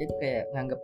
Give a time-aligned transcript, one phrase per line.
[0.00, 0.80] itu kayak nganggap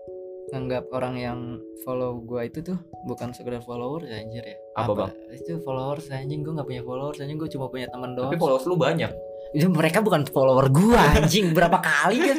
[0.47, 1.39] nganggap orang yang
[1.83, 4.57] follow gua itu tuh bukan sekedar follower ya anjir ya.
[4.79, 5.11] Apa, Bang?
[5.35, 6.47] itu followers anjing.
[6.47, 7.39] Gua nggak punya followers anjing.
[7.41, 8.31] Gua cuma punya teman doang.
[8.31, 9.11] Tapi followers lu banyak.
[9.55, 11.51] itu mereka bukan follower gua anjing.
[11.51, 12.39] Berapa kali kan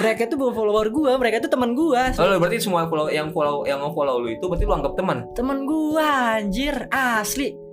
[0.00, 2.12] mereka itu bukan follower gua mereka itu teman gua.
[2.16, 5.24] Oh, berarti semua follow yang follow yang follow lu itu berarti lu anggap teman.
[5.32, 6.88] teman gua anjir.
[6.92, 7.69] Asli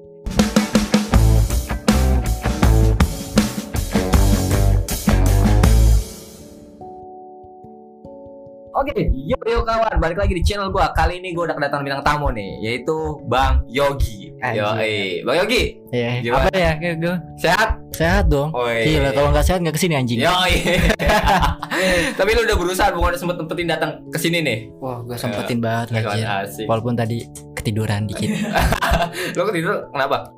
[8.88, 10.96] Oke, yuk yuk kawan, balik lagi di channel gua.
[10.96, 14.32] Kali ini gua udah kedatangan bintang tamu nih, yaitu Bang Yogi.
[14.40, 14.64] Anjir.
[14.64, 16.48] Yo, eh, Bang Yogi, ya Gimana?
[16.48, 17.70] apa ya gua sehat?
[17.90, 18.86] sehat dong Oi.
[18.86, 20.30] gila kalau nggak sehat nggak ke sini anjing Yo,
[22.22, 24.60] Tapi lu udah berusaha bukan udah sempet sempetin datang ke sini nih.
[24.78, 26.66] wah gua sempetin banget kawan, anjir asik.
[26.70, 27.26] walaupun tadi
[27.58, 28.30] ketiduran dikit
[29.36, 30.30] Lu ketidur kenapa?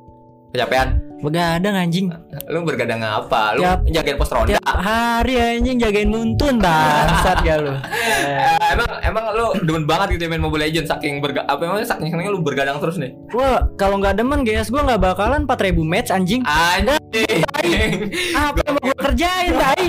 [0.50, 0.88] Kecapean?
[1.20, 2.06] Begadang anjing
[2.46, 3.54] Lu bergadang apa?
[3.54, 4.50] Lu Tiap- jagain pos ronda?
[4.50, 10.22] tiap hari anjing jagain muntun bangsat gak lu Eh, emang emang lu demen banget gitu
[10.24, 13.12] ya main Mobile Legends saking berga apa emang saking senengnya lu bergadang terus nih.
[13.28, 15.50] gua kalau nggak demen GS gua nggak bakalan 4000
[15.82, 16.98] match anjing Anjing.
[18.32, 19.86] apa yang mau gua kerjain tai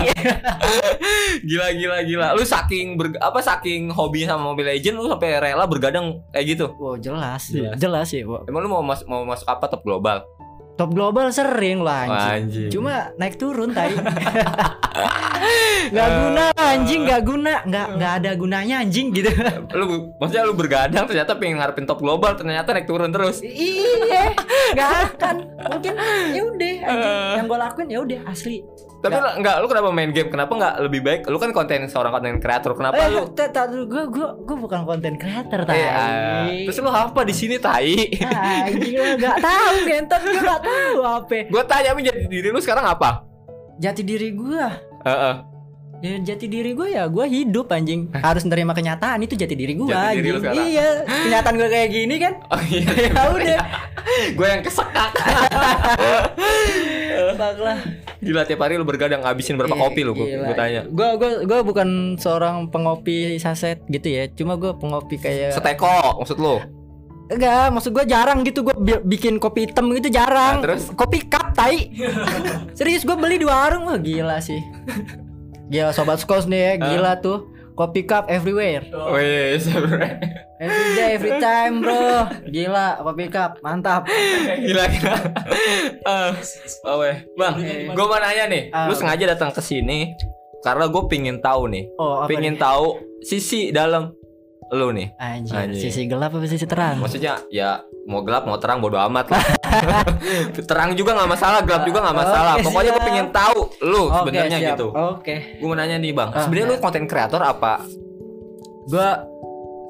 [1.47, 2.27] gila gila gila.
[2.33, 6.66] Lu saking ber, apa saking hobinya sama Mobile Legends lu sampai rela bergadang kayak gitu.
[6.75, 7.75] wow jelas Jelas.
[7.77, 8.23] jelas ya.
[8.43, 10.23] Emang lu mau mas, mau masuk apa top global?
[10.75, 12.31] Top global sering lah anjing.
[12.47, 12.69] Anjing.
[12.73, 13.94] cuma naik turun tai.
[15.91, 17.53] Nggak guna anjing nggak guna.
[17.66, 19.30] Nggak nggak ada gunanya anjing gitu.
[19.80, 23.41] Lu maksudnya lu bergadang ternyata pengen ngarepin top global ternyata naik turun terus.
[23.41, 24.31] iya
[24.78, 25.36] nggak akan.
[25.72, 25.94] Mungkin
[26.31, 27.16] ya udah anjing.
[27.41, 28.58] Yang gue lakuin ya udah asli
[29.02, 30.30] Tapi lu- enggak lu kenapa main game?
[30.30, 31.21] Kenapa enggak lebih baik?
[31.25, 32.71] Lu kan konten seorang konten kreator.
[32.73, 33.25] Kenapa eh lu
[33.83, 37.97] gue gue gue bukan konten creator tai Eh, ah, terus lu apa di sini tai?
[38.22, 42.85] anjing lah nggak tahu gentot gue nggak tahu apa Gue tanya menjadi diri lu sekarang
[42.85, 43.25] apa?
[43.75, 44.61] jati diri gue
[45.02, 45.35] Heeh.
[46.02, 49.85] Ya jati diri gue ya gue hidup anjing harus menerima kenyataan itu jati diri gue
[49.85, 52.89] Jati diri lu iya kenyataan gue kayak gini kan Oh iya.
[53.07, 53.57] ya udah
[54.38, 55.09] gue yang kesekak.
[57.34, 57.80] Fuck lah
[58.19, 60.14] Gila tiap hari lu bergadang ngabisin berapa Iya, kopi lu?
[60.14, 60.81] Gue tanya.
[60.84, 66.38] gue gue gue bukan seorang pengopi saset gitu ya cuma gue pengopi kayak Seteko maksud
[66.38, 66.62] lu?
[67.28, 70.92] enggak maksud gue jarang gitu gue bikin kopi hitam gitu jarang Nah, terus?
[70.92, 71.88] kopi cup tai
[72.78, 74.59] serius gue beli di warung wah gila sih
[75.66, 77.48] gila sobat skos nih ya gila tuh
[77.81, 80.22] kopi cup everywhere Wih, sebenernya.
[80.62, 84.06] every day every time bro gila kopi cup mantap
[84.62, 85.18] gila gila.
[86.02, 86.31] Eh,
[86.84, 87.16] oh weh.
[87.34, 87.58] Bang,
[87.90, 88.69] gue mau nanya nih.
[88.69, 88.86] Ah.
[88.86, 90.14] Lu sengaja datang ke sini
[90.62, 91.90] karena gue pingin tahu nih.
[91.97, 92.62] oh apa Pingin nih?
[92.62, 92.86] tahu
[93.19, 94.13] sisi dalam
[94.69, 95.12] lu nih.
[95.18, 95.81] Anjir, Anjir.
[95.81, 97.02] sisi gelap apa sisi terang?
[97.02, 99.44] Maksudnya ya mau gelap mau terang bodo amat lah.
[100.69, 102.53] terang juga nggak masalah, gelap juga nggak masalah.
[102.56, 104.88] Oke, Pokoknya gue pengen tahu lu Oke, sebenarnya gitu.
[104.89, 105.35] Oke.
[105.57, 107.85] Gue mau nanya nih bang, Ah, sebenarnya lu konten kreator apa
[108.84, 109.07] Gua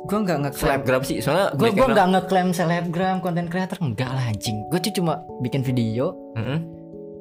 [0.04, 0.62] gua nggak ngeklaim.
[0.62, 1.18] selebgram sih?
[1.20, 4.60] Soalnya gua yang nggak ngeklaim selebgram, konten creator enggak lah anjing.
[4.68, 6.12] Gua tuh cuma bikin video.
[6.34, 6.60] bilang, "Mm-mm."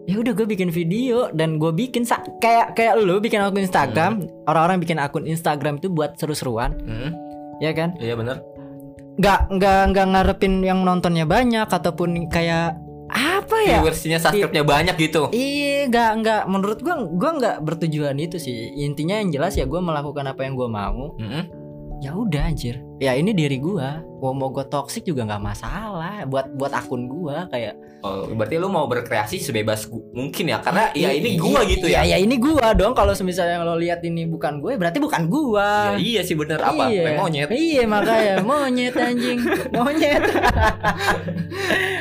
[0.02, 2.02] Ya udah gue bikin video dan gue bikin
[2.40, 4.28] kayak kayak lu bikin akun Instagram, Hmm.
[4.44, 7.14] orang-orang bikin akun Instagram itu buat seru-seruan, Mm-mm.
[7.60, 7.94] ya kan?
[7.94, 8.42] Iya bener
[9.18, 12.78] Nggak nggak nggak ngarepin yang nontonnya banyak ataupun kayak
[13.10, 13.82] apa ya?
[13.82, 15.34] Viewersnya subscribe-nya banyak gitu.
[15.34, 18.70] Iya, nggak nggak menurut gua gua nggak bertujuan itu sih.
[18.78, 21.18] Intinya yang jelas ya gua melakukan apa yang gua mau.
[21.18, 21.44] Mm-mm.
[22.00, 22.80] Ya udah anjir.
[23.00, 24.04] Ya ini diri gua.
[24.20, 28.68] Mau mau gua toxic juga nggak masalah buat buat akun gua kayak Oh, berarti lu
[28.68, 30.64] mau berkreasi sebebas gu- mungkin ya?
[30.64, 32.00] Karena ya ini Iya, gua gitu ya.
[32.00, 32.96] Ya ya ini gua dong.
[32.96, 35.96] Kalau misalnya lo lihat ini bukan gue, berarti bukan gua.
[35.96, 36.88] Ya, iya sih bener apa?
[36.88, 37.20] Iya.
[37.20, 37.48] Monyet.
[37.52, 39.44] Iya makanya monyet anjing.
[39.76, 40.22] Monyet.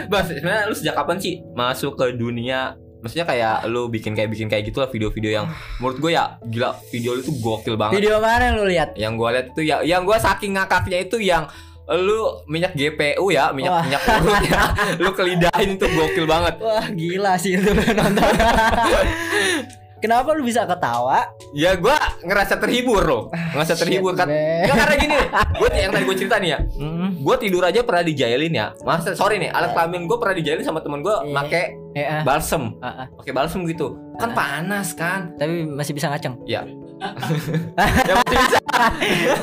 [0.07, 4.47] Bas, sebenarnya lu sejak kapan sih masuk ke dunia Maksudnya kayak lu bikin kayak bikin
[4.51, 5.45] kayak gitu lah video-video yang
[5.79, 8.03] menurut gue ya gila video lu tuh gokil banget.
[8.03, 8.89] Video mana yang lo lihat?
[8.99, 11.47] Yang gue lihat itu ya yang gue saking ngakaknya itu yang
[11.89, 13.81] lu minyak GPU ya, minyak Wah.
[13.81, 14.61] minyak urut ya.
[15.01, 16.61] lu kelidahin itu gokil banget.
[16.61, 18.29] Wah gila sih itu nonton.
[20.00, 21.28] Kenapa lu bisa ketawa?
[21.51, 23.24] Ya gue ngerasa terhibur loh.
[23.51, 24.31] Ngerasa terhibur kan.
[24.31, 25.18] Ya, karena gini,
[25.60, 26.60] gue yang tadi gue cerita nih ya.
[26.80, 27.19] Mm.
[27.19, 28.72] Gue tidur aja pernah dijailin ya.
[28.88, 32.22] Mas, sorry nih, alat kelamin gue pernah dijailin sama temen gue make Eh, ah.
[32.22, 32.78] balsem.
[32.80, 33.07] Ah, ah.
[33.18, 33.98] Pakai balsem gitu.
[34.22, 35.34] Kan panas kan.
[35.36, 36.38] Tapi masih bisa ngaceng.
[36.46, 36.62] Ya.
[37.00, 38.60] Ya masih bisa.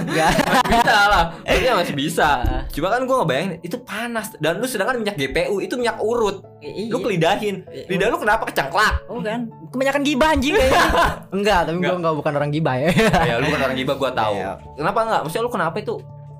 [0.07, 0.31] Enggak.
[0.37, 1.25] Masih bisa lah.
[1.43, 2.29] Maksudnya masih bisa.
[2.45, 2.63] Ah.
[2.71, 6.45] Cuma kan gue ngebayangin itu panas dan lu sedangkan minyak GPU itu minyak urut.
[6.63, 7.65] Lu kelidahin.
[7.89, 9.09] Lidah lu kenapa kecengklak?
[9.09, 10.85] Oh kan, kebanyakan gibah anjing kayaknya.
[11.37, 12.89] enggak, tapi gua enggak bukan orang gibah ya.
[13.25, 14.35] ya lu kan orang gibah gua tahu.
[14.37, 14.53] Iya.
[14.77, 15.21] Kenapa enggak?
[15.25, 15.95] Maksudnya lu kenapa itu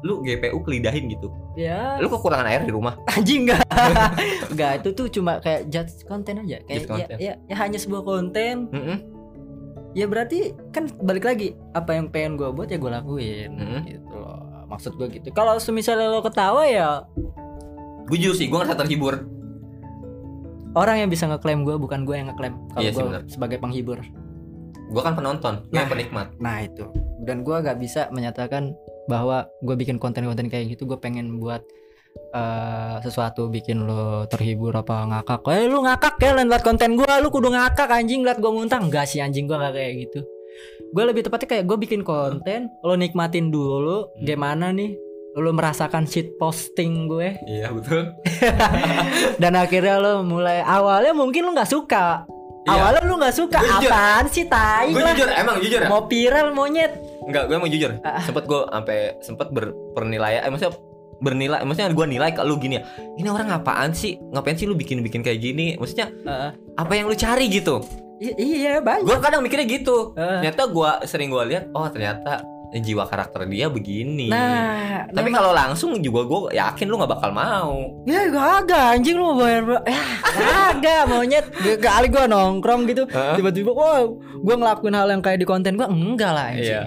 [0.05, 1.33] lu GPU kelidahin gitu?
[1.57, 2.95] ya, Lu kekurangan air di rumah?
[3.17, 3.65] anjing enggak.
[4.53, 6.61] enggak, itu tuh cuma kayak judge konten aja.
[6.69, 9.16] Kayak Judge ya, ya, ya hanya sebuah konten Mm-mm.
[9.97, 10.39] Ya berarti
[10.71, 13.81] kan balik lagi apa yang pengen gue buat ya gue lakuin Hmm.
[13.83, 17.01] gitu loh maksud gue gitu kalau misalnya lo ketawa ya
[18.07, 19.27] Jujur sih, gue ngerasa terhibur.
[20.77, 23.99] orang yang bisa ngeklaim gue bukan gue yang ngeklaim kalau Iya gue sebagai penghibur
[24.87, 25.91] Gue kan penonton, gue yang Nah.
[25.91, 26.27] penikmat.
[26.39, 26.87] nah itu
[27.25, 28.77] dan gue gak bisa menyatakan
[29.07, 31.65] bahwa gue bikin konten-konten kayak gitu gue pengen buat
[32.29, 37.29] eh, sesuatu bikin lo terhibur apa ngakak eh lu ngakak ya liat konten gue lu
[37.29, 40.21] kudu ngakak anjing liat gue muntah enggak sih anjing gue gak kayak gitu
[40.87, 44.23] gue lebih tepatnya kayak gue bikin konten lo nikmatin dulu Hmm.
[44.23, 44.97] gimana nih
[45.35, 48.09] lo merasakan shit posting gue Iya betul.
[49.37, 52.25] dan akhirnya lo mulai awalnya mungkin lo nggak suka
[52.65, 52.73] Iya.
[52.75, 53.91] awalnya lo nggak suka Gua jujur.
[53.91, 55.87] apaan sih tai Gue lah jujur, emang jujur ya.
[55.87, 56.93] mau viral monyet
[57.23, 57.91] Enggak, gue mau jujur.
[58.01, 58.23] Ah.
[58.23, 60.79] Sempet gue sampai sempet berpenilaian, eh maksudnya
[61.19, 62.83] bernilai, maksudnya gue nilai ke lu gini ya.
[63.17, 64.21] Ini orang apaan sih?
[64.31, 65.75] Ngapain sih lu bikin-bikin kayak gini?
[65.75, 66.51] Maksudnya Heeh.
[66.75, 67.81] apa yang lu cari gitu?
[68.17, 70.13] I- iya banyak Gue kadang mikirnya gitu.
[70.13, 70.41] Heeh.
[70.41, 74.29] Ternyata gue sering gue lihat, oh ternyata jiwa karakter dia begini.
[74.29, 78.05] Nah, Tapi kalau langsung juga gue yakin lu nggak bakal mau.
[78.05, 80.03] ya kagak anjing lu mau bayar ya
[80.35, 81.47] kagak monyet
[81.79, 84.05] kali gua nongkrong gitu tiba-tiba wow
[84.43, 86.83] gua ngelakuin hal yang kayak di konten gua enggak lah anjing Iya.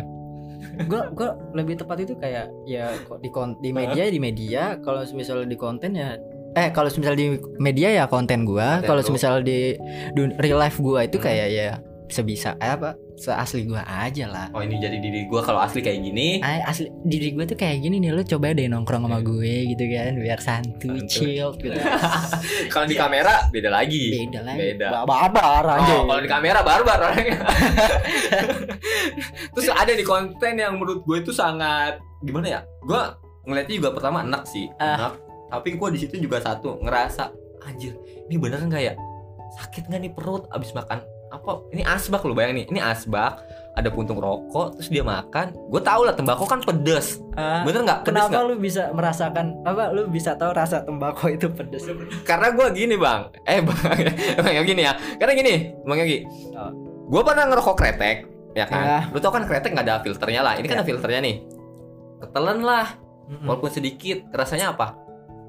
[0.85, 3.29] Gua gua lebih tepat itu kayak ya kok di
[3.59, 4.61] di media di media.
[4.79, 6.15] Kalau misalnya di konten ya
[6.55, 8.79] eh kalau misalnya di media ya konten gua.
[8.81, 9.59] Kalau misalnya di
[10.13, 11.25] dun- real life gua itu Hmm.
[11.25, 11.69] kayak ya
[12.09, 15.99] sebisa eh, apa seasli gua aja lah Oh ini jadi diri gue kalau asli kayak
[16.01, 16.39] gini.
[16.39, 19.21] Ay, asli diri gue tuh kayak gini nih lu coba deh nongkrong sama Iya.
[19.21, 21.75] gue gitu kan biar santuy chill gitu
[22.71, 24.03] Kalau di kamera beda lagi.
[24.15, 24.85] beda lah Beda.
[25.03, 27.37] barbar anjing Oh, kalau di kamera barbar orangnya.
[29.51, 32.59] Terus ada di konten yang menurut gue itu sangat gimana ya?
[32.81, 32.99] Gue
[33.43, 34.95] ngeliatnya juga pertama enak sih, Ah.
[34.97, 35.13] enak.
[35.49, 37.29] Tapi gue di situ juga satu ngerasa
[37.63, 37.93] anjir,
[38.25, 38.93] ini bener nggak ya?
[39.51, 41.51] Sakit nggak nih perut abis makan apa?
[41.69, 43.41] Ini asbak lo bayang nih, ini asbak.
[43.69, 45.55] Ada puntung rokok, terus dia makan.
[45.71, 47.23] Gue tau lah tembakau kan pedes.
[47.33, 48.03] Ah, Bener nggak?
[48.03, 48.43] Pedes kenapa nggak?
[48.43, 51.87] lu bisa merasakan apa lu bisa tahu rasa tembakau itu pedes
[52.21, 53.79] Karena gue gini bang, eh bang,
[54.43, 54.93] bang Yogi nih ya.
[55.15, 56.17] Karena gini, bang Yogi,
[56.53, 56.71] Oh.
[57.07, 58.17] gue pernah ngerokok kretek,
[58.51, 58.83] ya kan?
[58.83, 58.99] Ya.
[59.09, 60.53] Lu tau kan kretek nggak ada filternya lah.
[60.59, 60.79] Ini kan Ya.
[60.83, 61.35] ada filternya nih.
[62.19, 62.85] Ketelan lah,
[63.41, 64.27] walaupun sedikit.
[64.29, 64.91] Rasanya apa?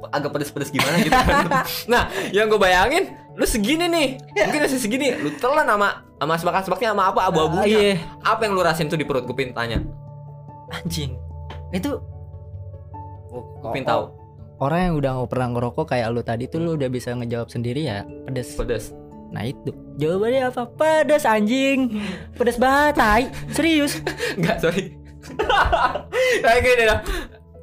[0.08, 1.44] Agak pedes-pedes gimana gitu kan.
[1.92, 6.92] nah, yang gue bayangin, lu segini nih, mungkin masih segini, lu telan sama sama asbak-asbaknya
[6.92, 7.64] sama apa Ah, abu-abunya.
[7.64, 9.24] iya Apa yang lu rasain tuh di perut?
[9.24, 9.78] Gue pengen tanya.
[10.70, 11.16] anjing
[11.70, 11.96] itu
[13.26, 14.02] Gue pengen tahu.
[14.58, 18.04] orang yang udah pernah ngerokok kayak lu tadi tuh lu udah bisa ngejawab sendiri ya
[18.22, 18.92] pedes Pedes.
[19.30, 21.96] nah itu jawabannya apa pedes anjing
[22.34, 23.98] pedes banget tai serius
[24.36, 24.94] Enggak, sorry.
[26.42, 26.98] Kayak gini dah.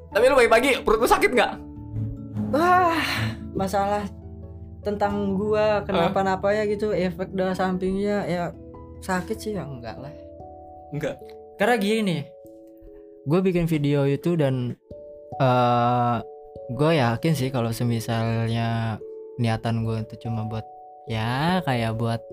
[0.10, 1.52] Tapi lu pagi-pagi perut lu sakit nggak?
[2.50, 2.98] Wah,
[3.54, 4.04] masalah
[4.88, 8.44] tentang gua kenapa-napa ya gitu, efek dari sampingnya ya
[9.04, 10.16] sakit sih ya enggak lah.
[10.96, 11.20] Enggak.
[11.60, 12.18] Karena gini
[13.28, 14.72] gue bikin video itu dan
[15.38, 16.18] eh
[16.72, 19.00] gue yakin sih kalau semisalnya
[19.36, 20.64] niatan gue itu cuma buat
[21.12, 22.24] ya kayak buat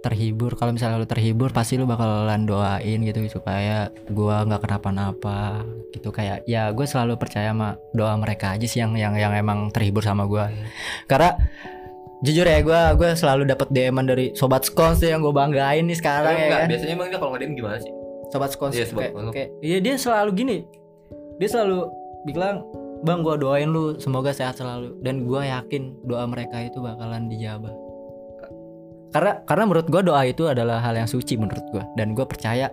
[0.00, 0.54] terhibur.
[0.54, 6.14] Kalau misalnya lu terhibur pasti lu bakalan doain gitu supaya gua nggak kenapa-napa gitu.
[6.14, 10.02] Kayak ya gue selalu percaya sama doa mereka aja sih yang yang yang emang terhibur
[10.02, 10.50] sama gua.
[11.10, 11.34] Karena
[12.22, 16.34] jujur ya gua gue selalu dapat DM dari sobat skons yang gue banggain nih sekarang
[16.34, 16.68] ya enggak, kan.
[16.70, 17.92] biasanya emang dia kalau nggak gimana sih?
[18.28, 20.58] sobat skons Iya, sobat kayak, iya dia selalu gini.
[21.40, 21.88] Dia selalu
[22.28, 22.66] bilang
[23.06, 24.98] bang gua doain lu semoga sehat selalu.
[25.00, 27.87] Dan gua yakin doa mereka itu bakalan dijabah
[29.08, 32.68] karena karena menurut gua doa itu adalah hal yang suci menurut gua dan gua percaya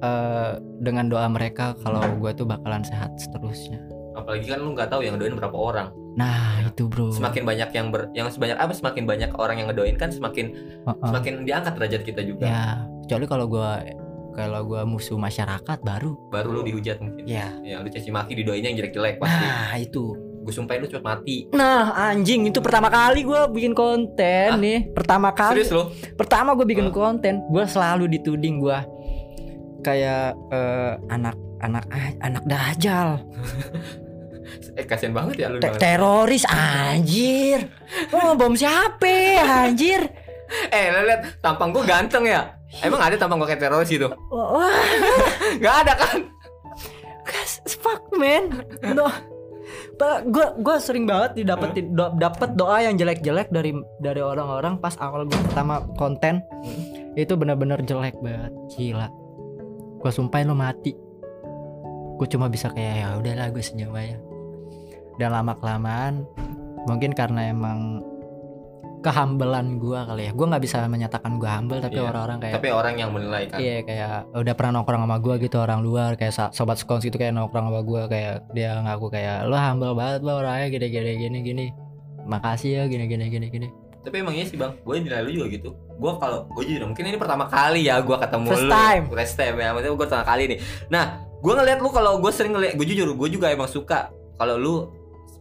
[0.00, 3.80] eh, dengan doa mereka kalau gua tuh bakalan sehat seterusnya
[4.14, 5.88] Apalagi kan lu nggak tahu yang ngedoain berapa orang.
[6.14, 9.96] nah itu bro Semakin banyak yang ber, yang sebanyak apa semakin banyak orang yang ngedoain
[9.96, 10.54] kan semakin
[10.86, 11.02] Heeh.
[11.02, 12.46] semakin diangkat derajat kita juga.
[12.46, 12.64] ya
[13.02, 13.82] kecuali kalau gua
[14.32, 17.26] kalau gua musuh masyarakat baru Baru lu dihujat mungkin.
[17.26, 19.44] ya Yang lu caci maki didoainnya yang jelek-jelek pasti.
[19.44, 20.04] nah itu
[20.44, 21.36] Gue sumpahin lu cepet mati.
[21.50, 24.60] Nah anjing itu pertama kali gue bikin konten Ah.
[24.60, 25.88] nih Pertama kali Serius lu?
[26.14, 26.92] Pertama gue bikin Ah.
[26.92, 28.78] konten Gue selalu dituding gue
[29.80, 31.32] Kayak eh, anak
[31.64, 33.08] anak ah, anak dajal
[34.78, 35.58] Eh kasihan banget ya lu.
[35.64, 35.80] Te-.
[35.80, 37.64] Teroris anjir
[38.12, 40.04] Lu bom siapa anjir
[40.68, 42.52] Eh lu lihat tampang gue ganteng ya.
[42.84, 44.12] Emang ada tampang gue kayak teroris gitu?
[44.28, 44.76] Wah
[45.64, 46.18] Gak ada kan?
[47.80, 49.08] fuck man no.
[50.00, 55.26] Gue gue sering banget didapetin do, dapet doa yang jelek-jelek dari dari orang-orang pas awal
[55.26, 56.42] gue pertama konten.
[57.14, 59.08] Itu bener-bener jelek banget gila.
[60.02, 60.92] Gue sumpahin lo mati.
[62.18, 64.18] Gue cuma bisa kayak ya udahlah gue senyum aja.
[65.18, 66.26] Dan lama kelamaan
[66.84, 68.02] mungkin karena emang
[69.04, 72.08] kehambelan gua kali ya gua nggak bisa menyatakan gua humble tapi Iya.
[72.08, 73.58] orang-orang kayak Tapi orang yang menilai kan.
[73.60, 77.30] Iya kayak udah pernah nongkrong sama gua gitu orang luar kayak sobat skons gitu kayak
[77.30, 81.38] nongkrong sama gua kayak dia ngaku kayak lo humble banget lo orangnya gini gini gini
[81.40, 81.66] gini
[82.24, 83.68] makasih ya gini gini gini gini
[84.00, 85.72] Tapi emang iya sih bang, gue nilai lu juga gitu.
[85.96, 88.70] Gue kalau gue jujur mungkin ini pertama kali ya gue ketemu First lu.
[88.70, 89.04] time.
[89.08, 90.58] First time ya, maksudnya gue pertama kali nih.
[90.88, 91.04] Nah,
[91.40, 94.74] gue ngeliat lu kalau gue sering ngeliat, gue jujur, gue juga emang suka kalau lu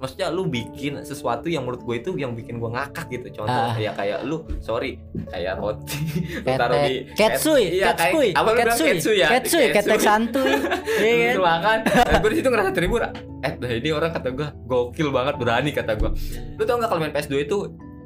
[0.04, 3.40] maksudnya lu bikin sesuatu yang menurut gue itu yang bikin gue ngakak gitu.
[3.40, 3.80] Contoh Ah.
[3.80, 5.96] ya kayak lu sorry kayak roti.
[6.44, 8.88] Lu taruh di ketsui iya, kayak- ketsui apa ketsui.
[8.92, 9.28] Ketsui ya?
[9.32, 10.52] Ketsui ketek santuy.
[11.00, 11.64] Iya Lu kan?
[11.64, 13.02] Makan dan gue di situ ngerasa terhibur.
[13.40, 16.12] Eh dah ini orang kata gue gokil banget berani kata gue
[16.54, 17.58] lu tau nggak kalau main PS2 itu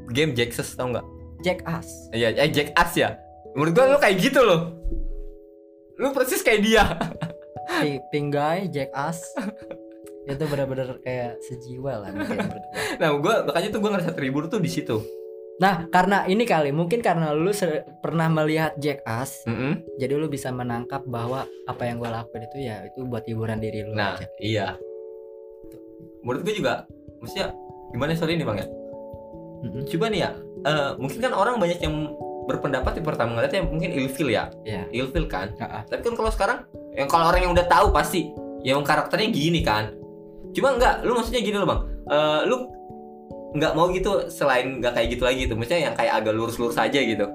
[0.08, 1.06] game Jaxes tau nggak?
[1.40, 1.90] Jack Us.
[2.10, 3.18] Iya, eh Jack As ya.
[3.54, 4.78] Menurut gua lu kayak gitu loh.
[5.96, 6.84] Lu persis kayak dia.
[7.68, 9.22] Pi- Pink Guy Jack Us
[10.28, 12.38] itu benar-benar kayak sejiwa lah mungkin.
[13.02, 15.00] Nah, gua makanya tuh gua ngerasa terhibur tuh di situ.
[15.58, 17.50] Nah, karena ini kali mungkin karena lu
[17.98, 19.82] pernah melihat Jack Us, Mm-mm.
[19.96, 23.82] jadi lu bisa menangkap bahwa apa yang gue lakuin itu ya itu buat hiburan diri
[23.82, 24.28] lu Nah, aja.
[24.38, 24.68] iya.
[26.22, 26.74] Menurut gua juga
[27.18, 27.48] maksudnya
[27.90, 28.68] gimana sorry nih Bang ya?
[29.66, 29.84] Mm-mm.
[29.88, 30.32] Coba nih ya.
[30.60, 31.96] eh, mungkin kan orang banyak yang
[32.46, 34.50] berpendapat di pertama ngeliatnya mungkin ilfil ya.
[34.62, 34.86] Iya.
[34.94, 35.54] Ilfil kan.
[35.58, 35.84] Ah, ah.
[35.86, 36.58] Tapi kan kalau sekarang
[36.94, 38.30] yang kalau orang yang udah tahu pasti
[38.62, 39.90] yang karakternya gini kan.
[40.58, 41.82] Cuma enggak, lu maksudnya gini loh, Bang.
[42.10, 42.58] Eh, lu
[43.58, 47.00] nggak mau gitu selain nggak kayak gitu lagi tuh maksudnya yang kayak agak lurus-lurus aja
[47.00, 47.26] gitu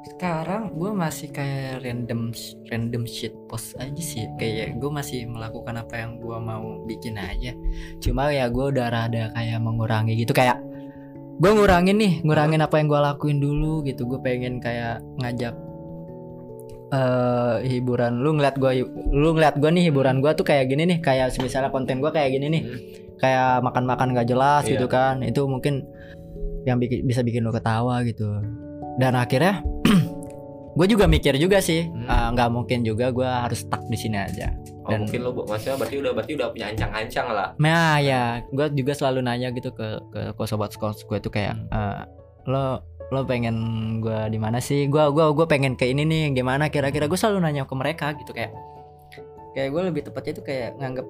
[0.00, 2.32] Sekarang gue masih kayak random
[2.72, 4.24] random shit post aja sih.
[4.40, 7.52] Kayak gue masih melakukan apa yang gue mau bikin aja.
[8.00, 10.56] Cuma ya gue udah rada kayak mengurangi gitu kayak
[11.36, 14.08] gue ngurangin nih, ngurangin apa yang gue lakuin dulu gitu.
[14.08, 15.52] Gue pengen kayak ngajak
[16.90, 20.98] eh hiburan lu ngeliat gue lu ngeliat gue nih hiburan gue tuh kayak gini nih
[20.98, 22.78] kayak misalnya konten gue kayak gini nih Hmm.
[23.16, 24.70] kayak makan-makan gak jelas Iya.
[24.74, 25.86] gitu kan itu mungkin
[26.62, 28.26] yang bikin bisa bikin lu ketawa gitu
[28.96, 29.62] dan akhirnya
[30.72, 32.06] gue juga mikir juga sih Hmm.
[32.06, 35.76] ah, nggak mungkin juga gue harus stuck di sini aja Oh, Dan- mungkin lo maksudnya
[35.76, 37.48] berarti udah berarti udah punya ancang-ancang lah.
[37.56, 41.54] nah ya gue juga selalu nanya gitu ke ke, ke sobat skos gue tuh kayak
[41.54, 41.68] Hmm.
[41.70, 42.00] eh,
[42.48, 43.56] lo lo pengen
[43.98, 44.86] gue di mana sih?
[44.86, 46.70] Gue gua gue pengen ke ini nih gimana?
[46.70, 48.54] Kira-kira gue selalu nanya ke mereka gitu kayak
[49.50, 51.06] kayak gue lebih tepatnya itu kayak nganggap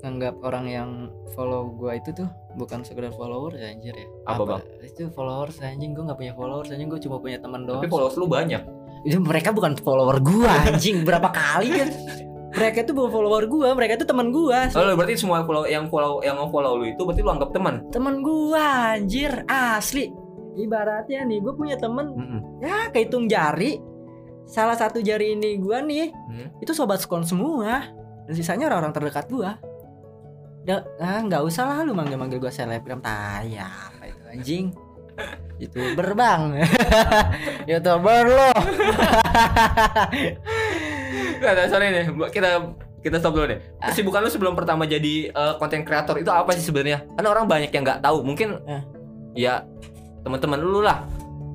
[0.00, 0.90] nganggap orang yang
[1.34, 4.08] follow gue itu tuh bukan sekedar follower ya anjir ya.
[4.24, 4.62] Apa, Bang?
[4.80, 7.82] itu followers anjing gue nggak punya followers anjing gue cuma punya teman doang.
[7.82, 8.62] Tapi followers lu banyak.
[9.00, 11.88] itu mereka bukan follower gue anjing berapa kali kan
[12.50, 15.88] mereka itu bukan follower gue mereka itu teman gue Oh, lu berarti semua follow yang
[15.88, 17.80] follow yang follow lu itu berarti lu anggap teman.
[17.88, 20.12] temen gua anjir asli
[20.54, 22.06] ibaratnya nih gue punya temen.
[22.58, 23.78] Ya kehitung jari.
[24.44, 26.50] Salah satu jari ini gua nih Hmm.
[26.58, 27.86] itu sobat skon semua.
[28.26, 29.54] Dan sisanya orang-orang terdekat gua.
[30.60, 32.98] Da- ah nggak usah lah lu manggil-manggil gua selebgram.
[32.98, 34.66] Tai apa itu anjing.
[35.56, 36.64] Youtuber bang.
[37.70, 38.50] Youtuber lo
[41.40, 42.48] Nggak, nggak, sorry nih, kita
[43.00, 43.60] kita stop dulu deh.
[43.80, 47.08] Kesibukan lu sebelum pertama jadi konten kreator itu apa sih sebenarnya?
[47.10, 48.20] Karena orang banyak yang nggak tahu.
[48.20, 48.82] Mungkin Eh.
[49.38, 49.64] ya
[50.22, 51.04] teman-teman lu lah.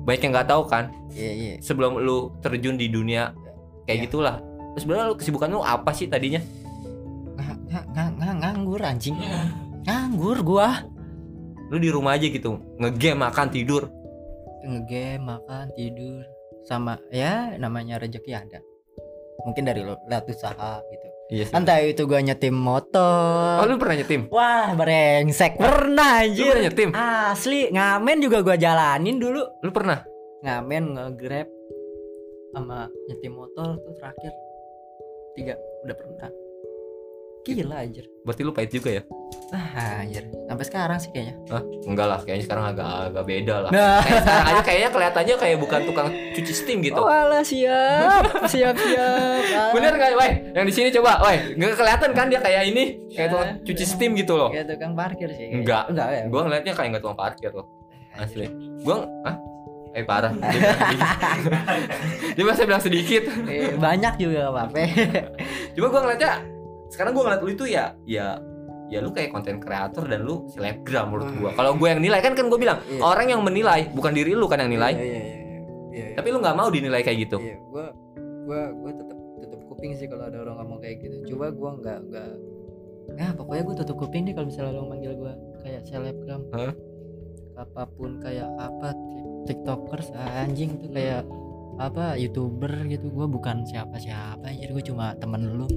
[0.06, 0.90] Banyak yang nggak tahu kan?
[1.10, 1.52] Iya iya.
[1.58, 3.34] Sebelum lu terjun di dunia
[3.84, 4.04] kayak Iya.
[4.06, 4.36] gitulah.
[4.74, 6.38] Terus sebenarnya lu kesibukan lu apa sih tadinya?
[7.36, 9.16] Nga- nga- nga- nga- nganggur anjing.
[9.82, 10.84] Nganggur gua.
[11.66, 13.90] Lu di rumah aja gitu, ngegame, makan, tidur.
[14.62, 16.22] ngegame makan tidur.
[16.62, 18.58] Sama ya namanya rezeki ada.
[19.42, 21.54] Mungkin dari lo lihat usaha gitu Iya sih.
[21.58, 24.30] entah itu gua nyetim motor Oh, lu pernah nyetim?
[24.30, 26.90] wah brengsek pernah Lu pernah anjir nyetim?
[26.94, 30.06] asli ngamen juga gua jalanin dulu Lu pernah?
[30.40, 31.48] ngamen nge-grab
[32.54, 34.32] sama nyetim motor tuh terakhir
[35.34, 36.30] tiga udah pernah
[37.54, 39.02] gila anjir Berarti lu pahit juga ya?
[39.54, 41.62] ah anjir sampai sekarang sih kayaknya Hah?
[41.86, 43.70] Enggak lah, kayaknya sekarang agak agak beda lah.
[43.70, 46.98] nah Kayak sekarang aja kayaknya kelihatannya kayak bukan tukang cuci steam gitu.
[46.98, 49.42] Walah siap, siap siap.
[49.54, 49.70] Ah.
[49.70, 50.30] Bener gak, Woi?
[50.50, 51.54] Yang di sini coba, Woi.
[51.54, 52.84] Nggak kelihatan kan dia kayak ini,
[53.14, 54.50] kayak tukang cuci steam gitu loh.
[54.50, 55.46] Kayak tukang parkir sih.
[55.46, 55.58] kayaknya.
[55.62, 55.82] Enggak.
[55.94, 56.22] Enggak ya.
[56.26, 57.66] Gua ngeliatnya kayak nggak tukang parkir loh.
[58.16, 58.46] Asli.
[58.82, 59.36] Gua, ah,
[59.94, 60.32] eh parah.
[62.34, 63.22] Dia masa bilang sedikit.
[63.46, 64.76] Eh, banyak juga apa apa.
[65.72, 66.32] Cuma gua ngeliatnya,
[66.96, 68.40] sekarang gua ngeliat lu itu ya, ya
[68.86, 71.50] ya lu kayak konten kreator dan lu selebgram menurut gua.
[71.52, 73.00] Kalau gua yang nilai kan kan gua bilang Iya.
[73.04, 74.94] orang yang menilai bukan diri lu kan yang nilai.
[74.94, 75.58] Iya iya iya.
[75.92, 76.06] Iya.
[76.16, 77.36] Tapi lu nggak mau dinilai kayak gitu.
[77.42, 77.84] Iya, gua
[78.46, 81.36] gua gua tetap tutup kuping sih kalau ada orang ngomong kayak gitu.
[81.36, 82.30] Coba gua enggak enggak
[83.14, 86.42] Ya pokoknya gua tutup kuping deh kalau misalnya lo manggil gua kayak selebgram.
[86.50, 86.72] Hah?
[87.56, 91.22] Apa pun kayak apa tik- tiktokers anjing tuh kayak
[91.76, 95.68] apa youtuber gitu gua bukan siapa-siapa jadi gua cuma temen lu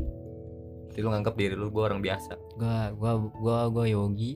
[1.00, 2.36] Jadi lu nganggap diri lu gua orang biasa.
[2.60, 4.36] gua gua gua gua yogi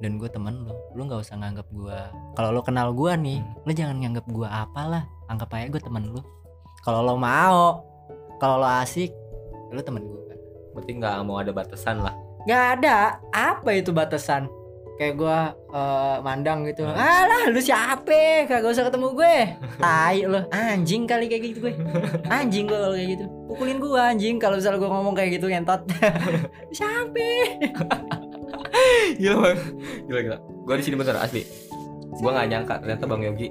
[0.00, 0.72] dan gue temen lu.
[0.96, 1.98] Lu nggak usah nganggap gue
[2.32, 3.60] kalau lo kenal gue nih Hmm.
[3.68, 5.04] lu jangan nganggap gue apalah.
[5.28, 6.24] Anggap aja gue temen lu.
[6.80, 7.84] Kalau lo mau
[8.40, 9.12] kalau lo asik
[9.68, 10.32] lu temen gue
[10.72, 12.16] berarti nggak mau ada batasan lah.
[12.48, 13.20] Nggak ada.
[13.28, 14.48] Apa itu batasan?
[14.96, 15.38] Kayak gue
[16.24, 16.88] mandang gitu.
[16.88, 16.96] Hmm.
[16.96, 18.48] alah lu siapa?
[18.48, 19.36] Kagak usah ketemu gue.
[19.84, 21.76] Tai lo anjing kali kayak gitu gue.
[22.32, 25.88] Anjing gue kalau kayak gitu pukulin gue anjing kalau misalnya gue ngomong kayak gitu ngentot.
[26.76, 27.28] Siapa?
[29.16, 29.58] Gila bang.
[30.04, 30.38] Gila gila.
[30.68, 31.42] Gue di sini bener asli.
[32.20, 33.48] Gue nggak nyangka ternyata bang Yogi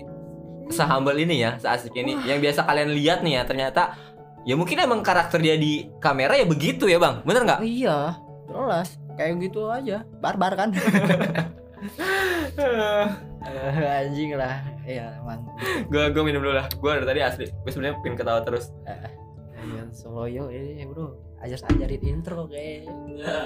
[0.67, 2.13] sehumble ini ya seasik ini.
[2.27, 3.97] Yang biasa kalian lihat nih ya ternyata
[4.45, 7.25] ya mungkin emang karakter dia di kamera ya begitu ya bang.
[7.25, 7.59] Bener nggak?
[7.65, 8.15] Iya
[8.47, 8.89] jelas.
[9.17, 10.05] Kayak gitu aja.
[10.21, 10.69] Barbar kan?
[12.57, 14.61] Eh, anjing lah.
[14.85, 15.41] Iya emang
[15.89, 16.69] gue gue minum dulu lah.
[16.77, 17.45] Gue dari tadi asli.
[17.49, 18.69] Gue sebenarnya pengen ketawa terus
[19.57, 22.85] Iya, Soloyo ini bro ajar ajarin intro kayak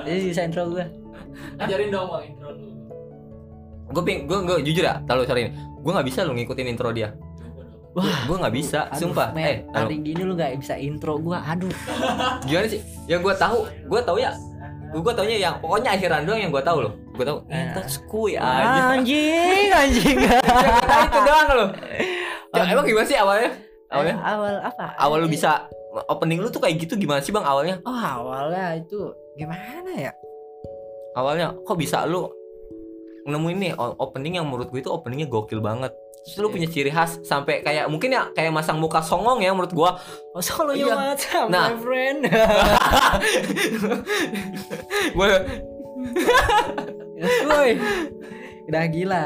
[0.04, 0.86] jadi bisa intro gue
[1.58, 2.72] Ajarin dong bang intro dulu.
[3.92, 6.90] gue ping gue gue jujur ya tahu sorry ini gue nggak bisa lo ngikutin intro
[6.92, 7.10] dia.
[7.92, 9.36] Wah, gue nggak bisa, Aduh, sumpah.
[9.36, 11.44] men, Eh, hari gini lu gak bisa intro gua.
[11.44, 11.68] Aduh.
[12.48, 12.80] gimana sih?
[13.04, 14.32] Yang gue tahu, gue tahu ya.
[14.92, 16.94] Gue taunya yang pokoknya akhiran doang yang gue tahu loh.
[17.12, 17.44] Gue tahu.
[17.48, 17.68] Eh.
[17.68, 18.96] Entot skuy aja.
[18.96, 20.18] Anjing, anjing.
[20.88, 21.70] Nah, itu doang loh.
[22.56, 23.50] Ya, emang gimana sih awalnya?
[23.88, 24.16] Awalnya?
[24.16, 24.86] Eh, awal apa?
[24.96, 25.68] Awal lu bisa
[26.08, 27.76] opening lu tuh kayak gitu gimana sih bang awalnya?
[27.84, 30.12] Oh, awalnya itu gimana ya?
[31.14, 32.30] Awalnya kok bisa lu
[33.22, 35.92] nemuin nih opening yang menurut gue itu openingnya gokil banget.
[36.22, 39.74] Terus lu punya ciri khas sampai kayak mungkin ya kayak masang muka songong ya menurut
[39.74, 39.98] gua.
[40.32, 40.94] Oh, solo Iya.
[40.94, 41.74] WhatsApp, Nah.
[41.74, 42.20] my friend.
[45.12, 45.28] Gue
[47.50, 47.72] Woi.
[48.70, 49.26] Udah gila.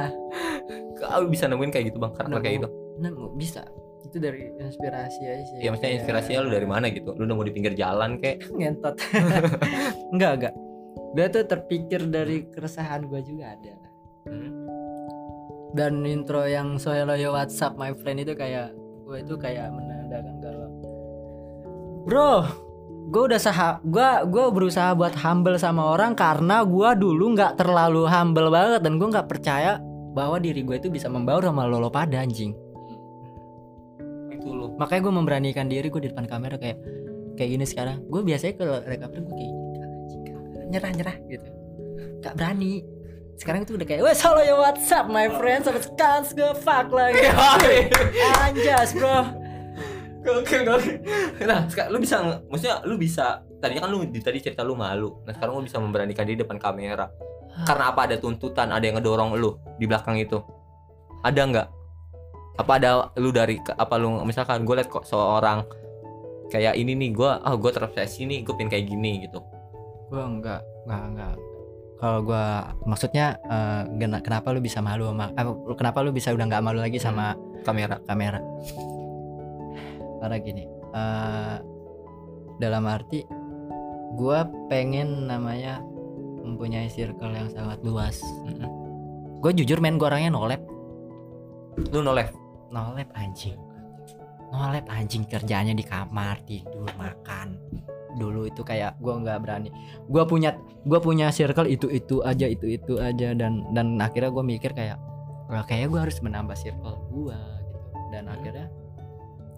[1.20, 2.70] lu bisa nemuin kayak gitu bang karakter kayak gitu.
[2.98, 3.62] Nemu bisa.
[4.16, 5.60] Itu dari inspirasi aja sih.
[5.60, 7.12] Ya maksudnya Kayak- inspirasinya lu dari mana gitu?
[7.20, 8.96] Lu nemu di pinggir jalan kayak ngentot.
[10.16, 10.54] enggak, enggak.
[11.20, 13.76] Dia tuh terpikir dari keresahan gua juga ada.
[14.26, 14.52] Hmm.
[15.76, 18.72] dan intro yang Sohelo Yo WhatsApp my friend itu kayak
[19.06, 20.68] gue itu kayak menandakan kalau
[22.08, 22.48] bro
[23.12, 28.08] gue udah sah gue gue berusaha buat humble sama orang karena gue dulu nggak terlalu
[28.08, 29.78] humble banget dan gue nggak percaya
[30.16, 32.56] bahwa diri gue itu bisa membaur sama lo, lo pada anjing.
[34.76, 36.78] Makanya gue memberanikan diri gue di depan kamera kayak
[37.36, 39.56] kayak gini sekarang gue biasanya kalau rekaman gue kayak
[40.72, 41.50] nyerah nyerah gitu
[42.24, 42.74] gak berani
[43.36, 47.24] sekarang itu udah kayak wes halo ya WhatsApp my friend sampai sekarang gue fuck lagi
[48.48, 49.46] anjas bro
[50.26, 50.98] Gokil gokil.
[51.46, 55.22] Nah, sekarang lu bisa maksudnya lu bisa tadinya kan lu di tadi cerita lu malu.
[55.22, 57.14] Nah, sekarang lu bisa memberanikan diri depan kamera.
[57.64, 60.42] Karena apa ada tuntutan, ada yang ngedorong lu di belakang itu.
[61.22, 61.68] Ada nggak?
[62.56, 65.68] Apa ada lu dari apa lu misalkan gue liat kok seorang
[66.48, 69.44] kayak ini nih gue ah gue terobsesi nih gue pengen kayak gini gitu.
[70.08, 71.36] Gue enggak enggak enggak.
[71.96, 72.46] Kalau gue
[72.86, 73.40] maksudnya
[74.00, 77.36] gena- kenapa lu bisa malu sama eh, kenapa lu bisa udah nggak malu lagi sama
[77.68, 78.00] kamera.
[78.08, 78.40] kamera?
[80.24, 80.64] Karena gini
[80.96, 81.56] eh,
[82.64, 83.26] dalam arti
[84.16, 84.40] gue
[84.72, 85.84] pengen namanya
[86.46, 88.22] mempunyai circle yang sangat luas.
[88.48, 88.70] Mm-mm.
[89.44, 90.62] gue jujur main gue orangnya nolep
[91.92, 92.32] lu noleh
[92.72, 93.58] nolep anjing.
[94.54, 97.58] Nolep anjing kerjanya di kamar tidur makan.
[98.16, 99.70] Dulu itu kayak gue nggak berani.
[100.08, 100.56] Gue punya
[100.88, 103.36] gue punya circle itu itu aja itu itu aja.
[103.36, 104.96] Dan dan akhirnya gue mikir kayak
[105.52, 107.80] wah kayaknya gue harus menambah circle gue gitu.
[108.16, 108.68] Dan akhirnya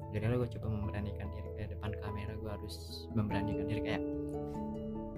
[0.09, 1.49] akhirnya gue coba memberanikan diri.
[1.57, 2.75] Kayak depan kamera gue harus
[3.13, 4.03] memberanikan diri kayak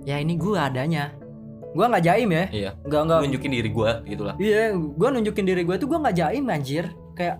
[0.03, 1.15] ya ini gue adanya.
[1.69, 2.45] Gue nggak jaim ya.
[2.49, 2.71] Iya.
[2.81, 3.19] nggak nggak.
[3.29, 6.85] Nunjukin diri gue gitulah Iya, gue nunjukin diri gue tuh gue nggak jaim anjir.
[7.13, 7.39] Kayak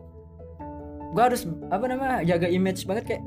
[1.09, 1.41] gue harus
[1.73, 3.23] apa namanya jaga image banget kayak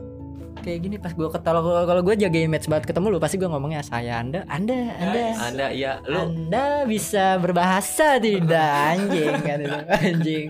[0.62, 0.97] kayak gini.
[1.01, 4.47] Pas gue ketawa kalau gue jaga image banget ketemu lu pasti gue ngomongnya saya anda
[4.47, 6.31] anda anda anda ya lu.
[6.31, 9.35] Anda bisa berbahasa tidak anjing?
[9.42, 10.47] Kan itu anjing.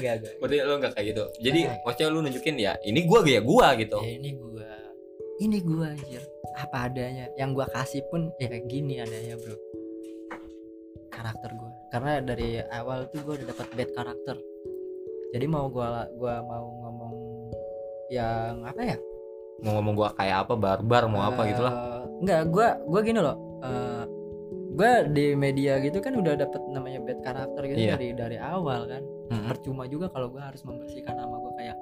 [0.00, 1.24] Enggak gue berarti lu nggak kayak gitu.
[1.44, 1.76] Jadi Nah.
[1.84, 3.98] maksudnya lu nunjukin ya ini gue gaya gue gitu.
[4.00, 4.68] Ya ini gue
[5.44, 6.22] ini gue anjir.
[6.56, 7.28] Apa adanya.
[7.36, 9.56] Yang gue kasih pun ya gini adanya bro.
[11.10, 14.36] Karakter gue karena dari awal tuh gue udah dapat bad karakter
[15.30, 17.12] jadi mau gue gua mau ngomong
[18.10, 18.96] yang apa ya
[19.60, 23.20] mau ngomong gue kayak apa barbar mau apa gitu lah Eh, enggak gue gue gini
[23.20, 24.04] loh eh
[24.70, 27.92] gue di media gitu kan udah dapat namanya bad karakter gitu Iya.
[27.98, 29.46] dari dari awal kan Mm-mm.
[29.46, 31.76] percuma juga kalau gue harus membersihkan nama gue kayak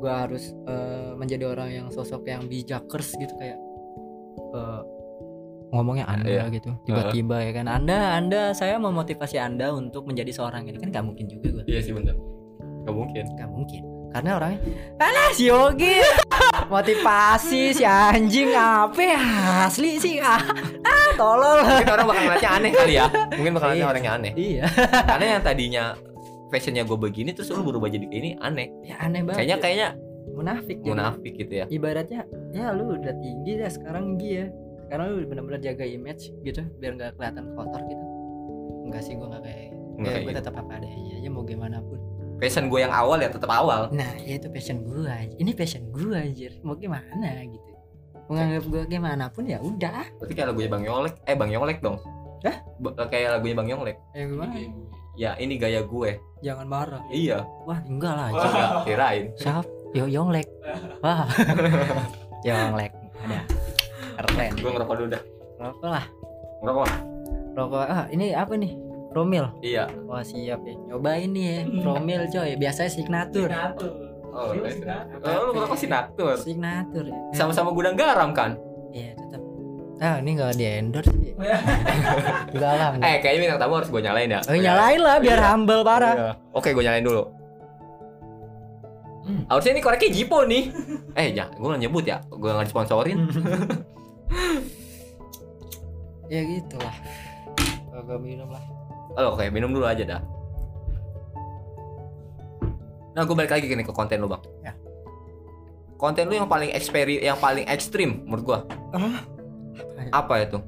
[0.00, 3.58] gue harus eh, menjadi orang yang sosok yang bijakers gitu kayak
[4.52, 4.80] eh,
[5.72, 6.44] ngomongnya anda Iya.
[6.52, 7.64] gitu tiba-tiba ya kan?
[7.66, 10.76] Anda anda saya memotivasi anda untuk menjadi seorang ini.
[10.76, 12.12] Kan nggak mungkin juga gue iya sih bener.
[12.84, 13.24] Nggak mungkin.
[13.34, 13.82] Nggak mungkin.
[14.12, 14.60] Karena orangnya
[15.00, 15.96] alah si Yogi.
[16.72, 19.20] Motivasi si anjing apa ya?
[19.64, 20.40] Asli sih ah,
[20.84, 21.64] ah tolol.
[21.64, 23.06] Mungkin orang bakal ngeliatnya aneh kali ya.
[23.32, 23.92] Mungkin bakal ngeliatnya Iya.
[23.92, 24.32] orangnya aneh.
[24.36, 24.64] Iya.
[25.08, 25.84] Karena yang tadinya
[26.48, 28.68] fashionnya gue begini terus lu berubah jadi kayak ini aneh.
[28.84, 29.36] Ya aneh banget.
[29.40, 29.88] Kayaknya kayaknya
[30.32, 31.64] munafik munafik gitu ya.
[31.68, 32.20] Ibaratnya
[32.52, 34.48] ya lu udah tinggi ya sekarang tinggi
[34.92, 38.04] sekarang lu benar-benar jaga image gitu biar nggak kelihatan kotor gitu.
[38.84, 40.40] Enggak sih gua nggak kayak Nggak ya, gue gitu.
[40.44, 41.96] tetap apa adanya aja mau gimana pun.
[42.36, 43.88] Fashion gue yang awal ya tetap awal.
[43.88, 46.52] Nah ya itu passion gua ini passion gua anjir.
[46.60, 47.72] Mau gimana gitu.
[48.28, 50.04] Menganggap gua gimana pun ya udah.
[50.20, 51.96] Berarti kayak lagunya bang Yolek eh bang Yolek dong.
[52.44, 52.56] Hah?
[52.76, 53.96] Ba- kayak lagunya bang Yolek.
[54.12, 54.52] Ya gimana?
[55.16, 56.20] Ya ini gaya gue.
[56.44, 57.00] Jangan marah.
[57.08, 57.48] Iya.
[57.64, 58.44] Wah enggak lah anjir.
[58.44, 59.24] Enggak, kirain.
[59.40, 59.64] Siap.
[59.96, 60.48] Yo yonglek
[61.04, 61.24] wah.
[62.44, 63.40] Yonglek ada
[64.14, 65.22] keren gue ngerokok dulu dah.
[65.58, 66.04] Rokok lah.
[66.60, 66.86] Ngerokok.
[67.52, 68.72] Rokok ah ini apa nih?
[69.12, 69.44] Promil?
[69.60, 69.84] Iya.
[70.08, 70.74] Wah siap ya.
[70.88, 72.56] Nyobain nih ya promil coy.
[72.56, 73.48] Biasanya signatur.
[74.32, 75.18] Oh, signatur.
[75.20, 77.18] oh lu ngerokok sinatur signatur ya.
[77.36, 78.56] Sama-sama gudang garam kan?
[78.90, 79.42] Iya tetap
[80.02, 81.32] ah ini nggak di endorse sih.
[82.56, 84.40] Enggak lah eh kayaknya bintang tamu harus gue nyalain ya.
[84.48, 85.46] Oh, nyalain lah biar Iya.
[85.52, 86.14] humble parah.
[86.16, 86.32] Iya.
[86.50, 87.22] oke gue nyalain dulu.
[89.22, 89.46] Hmm.
[89.46, 90.64] harusnya ini koreknya Jipo nih.
[91.14, 92.18] Eh ya gue nggak nyebut ya.
[92.26, 93.18] Gue nggak disponsorin
[96.32, 96.96] ya gitu lah
[97.92, 98.64] Gak minum lah
[99.12, 100.22] Oh, oke, minum dulu aja dah.
[103.12, 104.40] Nah, gue balik lagi gini ke konten lu, Bang.
[104.64, 104.72] Ya.
[106.00, 108.58] Konten lu yang paling eksperi yang paling ekstrim menurut gua.
[110.10, 110.58] Apa itu?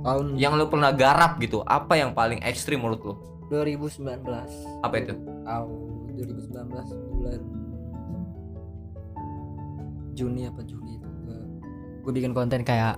[0.00, 1.60] tahun Yang lu pernah garap gitu.
[1.68, 3.14] Apa yang paling ekstrim menurut lu?
[3.52, 4.24] 2019
[4.80, 5.12] Apa itu?
[5.44, 5.78] tahun
[6.14, 6.56] 2019
[7.10, 7.40] bulan
[10.14, 10.99] Juni apa Juli
[12.00, 12.96] gue bikin konten kayak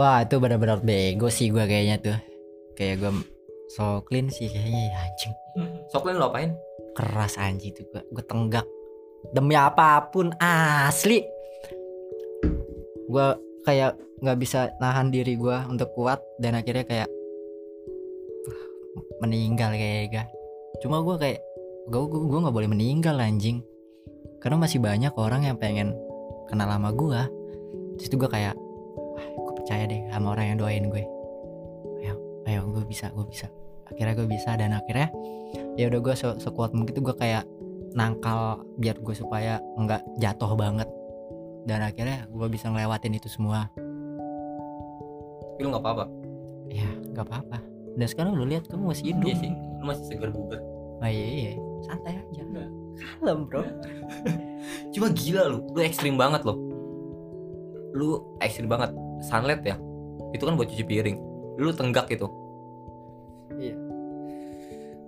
[0.00, 2.18] wah itu benar-benar bego sih gue kayaknya tuh.
[2.74, 3.12] Kayak gue
[3.72, 5.34] so clean sih kayaknya ya anjing.
[5.90, 6.54] Soklin lu apain?
[6.98, 8.66] keras anjing tuh gue gue tenggak.
[9.30, 11.22] Demi apa pun asli.
[13.06, 13.26] Gue
[13.62, 17.08] kayak nggak bisa nahan diri gue untuk kuat dan akhirnya kayak
[18.50, 18.66] uh,
[19.22, 20.28] meninggal kayak gak
[20.82, 21.38] cuma gue kayak
[21.86, 23.62] gue gue gue nggak boleh meninggal anjing.
[24.42, 25.94] Karena masih banyak orang yang pengen
[26.48, 27.20] kenal sama gue
[28.00, 28.54] terus itu gue kayak
[29.12, 31.04] wah gue percaya deh sama orang yang doain gue.
[32.00, 32.14] Ayo
[32.46, 33.50] ayo gue bisa gue bisa.
[33.90, 35.10] Akhirnya gue bisa dan akhirnya
[35.74, 37.44] ya udah gue se sekuat mungkin tuh gue kayak
[37.98, 40.88] nangkal biar gue supaya nggak jatuh banget.
[41.66, 43.68] Dan akhirnya gue bisa ngelewatin itu semua.
[45.52, 46.06] Tapi lu nggak apa-apa.
[46.70, 47.58] ya nggak apa-apa.
[47.98, 49.26] Dan sekarang lu lihat kamu masih hidup.
[49.26, 49.52] Iya sih.
[49.52, 50.60] Lu masih segar bugar.
[51.02, 51.52] oh, iya, iya.
[51.82, 52.42] Santai aja.
[52.98, 53.62] Kalem bro
[54.90, 55.58] Cuma gila lu.
[55.72, 56.54] Lu ekstrim banget lo.
[57.92, 58.06] Lu
[58.38, 58.90] ekstrim banget.
[59.24, 59.76] Sunlight ya.
[60.30, 61.16] Itu kan buat cuci piring.
[61.58, 62.28] Lu tenggak gitu.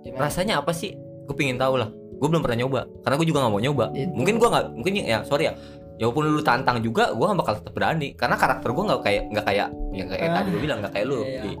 [0.01, 0.27] Gimana?
[0.27, 3.53] rasanya apa sih gue pingin tahu lah gue belum pernah nyoba karena gue juga nggak
[3.53, 5.53] mau nyoba Itu- mungkin gue nggak mungkin ya sorry ya
[6.01, 9.23] ya walaupun lu tantang juga gue gak bakal tetap berani karena karakter gue nggak kayak
[9.29, 11.41] nggak kayak yang kayak Ah, tadi gue bilang nggak kayak lu iya.
[11.45, 11.51] Di.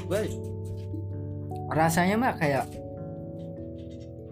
[0.00, 0.20] gue
[1.70, 2.64] rasanya mah kayak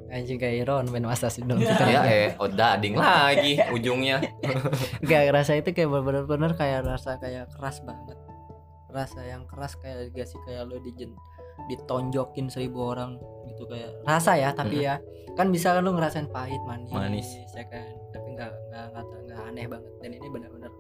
[0.09, 1.45] anjing kayak Iron main masa sih?
[1.45, 4.25] Dong ya eh oh dading lagi ujungnya.
[5.09, 8.17] Gak rasa itu kayak bener-bener kayak rasa kayak keras banget.
[8.89, 11.13] Rasa yang keras kayak gak sih kayak lo dijen
[11.69, 13.19] ditonjokin seribu orang
[13.51, 15.03] gitu kayak rasa ya tapi ya
[15.35, 17.29] kan bisa kan lo ngerasain pahit manis, Manis.
[17.53, 17.85] ya kan?
[18.15, 19.93] Tapi nggak nggak nggak aneh banget.
[20.01, 20.73] Dan ini bener-bener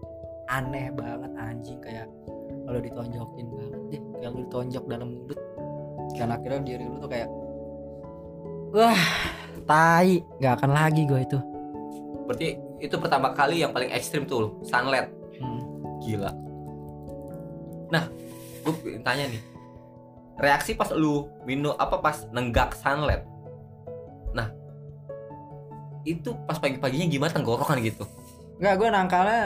[0.48, 2.06] aneh banget anjing kayak
[2.64, 3.80] kalau ditonjokin banget.
[3.92, 5.40] Deh kayak lo ditonjok dalam mulut
[6.16, 7.28] dan akhirnya diri lu tuh kayak
[8.72, 9.04] wah
[9.68, 10.24] tai.
[10.40, 11.38] Nggak akan lagi gue itu.
[12.28, 15.12] Berarti itu pertama kali yang paling ekstrim tuh sunlight.
[15.38, 15.60] Hmm.
[16.02, 16.32] gila.
[17.92, 18.10] Nah
[18.64, 19.42] gue tanya nih.
[20.38, 23.26] Reaksi pas lu minum apa pas nenggak sunlight?
[24.32, 24.50] Nah
[26.06, 28.06] itu pas pagi-paginya gimana tenggorokan gitu?
[28.58, 29.42] Enggak, gue nangkalnya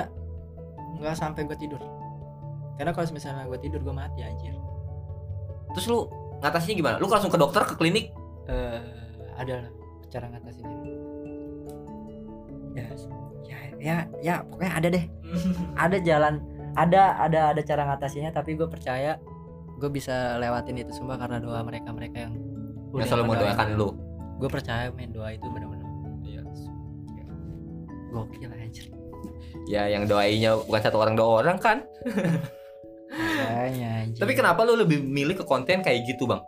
[1.01, 1.81] nggak sampai gue tidur.
[2.79, 4.55] Karena kalau misalnya gue tidur gue mati anjir.
[5.73, 6.05] terus lu
[6.45, 6.97] ngatasinnya gimana?
[7.01, 8.13] Lu langsung ke dokter ke klinik?
[8.45, 9.02] Eh,
[9.39, 9.73] ada lah
[10.13, 10.79] cara ngatasinnya.
[12.73, 12.87] Ya,
[13.45, 15.05] ya, ya, ya, pokoknya ada deh.
[15.83, 16.35] Ada jalan,
[16.77, 18.33] ada, ada, ada cara ngatasinnya.
[18.33, 19.17] Tapi gue percaya
[19.77, 22.39] gue bisa lewatin itu semua karena doa mereka mereka yang
[22.95, 23.89] yang selalu mendoakan lu
[24.39, 25.83] Gue percaya main doa itu benar-benar
[26.23, 26.43] Iya.
[28.15, 28.87] gokil anjir.
[29.67, 31.83] ya yang doainya bukan satu orang dua orang kan
[33.11, 36.39] Makanya tapi kenapa lu lebih milih ke konten kayak gitu bang